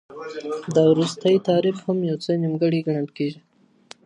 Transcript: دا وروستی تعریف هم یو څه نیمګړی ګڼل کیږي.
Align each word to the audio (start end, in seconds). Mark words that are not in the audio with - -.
دا 0.75 0.83
وروستی 0.91 1.35
تعریف 1.49 1.77
هم 1.85 1.97
یو 2.09 2.17
څه 2.23 2.31
نیمګړی 2.41 2.79
ګڼل 2.87 3.07
کیږي. 3.17 3.39